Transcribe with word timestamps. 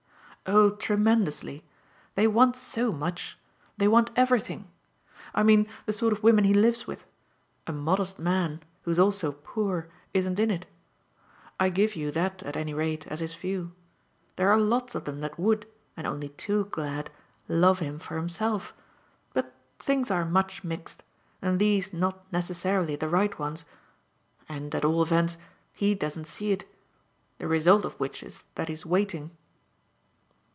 "Oh 0.47 0.71
tremendously. 0.71 1.63
They 2.15 2.25
want 2.27 2.55
so 2.55 2.91
much 2.91 3.37
they 3.77 3.87
want 3.87 4.09
everything. 4.15 4.69
I 5.35 5.43
mean 5.43 5.67
the 5.85 5.93
sort 5.93 6.11
of 6.11 6.23
women 6.23 6.43
he 6.45 6.53
lives 6.53 6.87
with. 6.87 7.05
A 7.67 7.71
modest 7.71 8.17
man 8.19 8.61
who's 8.81 8.97
also 8.99 9.31
poor 9.33 9.87
isn't 10.15 10.39
in 10.39 10.49
it. 10.51 10.65
I 11.59 11.69
give 11.69 11.95
you 11.95 12.09
that 12.13 12.41
at 12.41 12.57
any 12.57 12.73
rate 12.73 13.05
as 13.07 13.19
his 13.19 13.35
view. 13.35 13.73
There 14.35 14.49
are 14.49 14.57
lots 14.59 14.95
of 14.95 15.05
them 15.05 15.19
that 15.21 15.37
would 15.39 15.67
and 15.95 16.05
only 16.07 16.29
too 16.29 16.65
glad 16.71 17.11
'love 17.47 17.77
him 17.79 17.99
for 17.99 18.15
himself'; 18.17 18.73
but 19.35 19.53
things 19.79 20.09
are 20.09 20.25
much 20.25 20.63
mixed, 20.63 21.03
and 21.41 21.59
these 21.59 21.93
not 21.93 22.19
necessarily 22.33 22.95
the 22.95 23.07
right 23.09 23.37
ones, 23.39 23.63
and 24.49 24.73
at 24.73 24.83
all 24.85 25.03
events 25.03 25.37
he 25.71 25.93
doesn't 25.93 26.25
see 26.25 26.51
it. 26.51 26.65
The 27.37 27.47
result 27.47 27.85
of 27.85 27.93
which 28.01 28.21
is 28.23 28.43
that 28.55 28.69
he's 28.69 28.87
waiting." 28.87 29.37